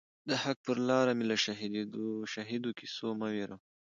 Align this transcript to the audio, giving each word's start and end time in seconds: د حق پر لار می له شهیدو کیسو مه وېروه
د 0.27 0.29
حق 0.43 0.57
پر 0.65 0.77
لار 0.89 1.07
می 1.17 1.25
له 1.31 1.35
شهیدو 2.33 2.69
کیسو 2.79 3.07
مه 3.19 3.27
وېروه 3.33 3.57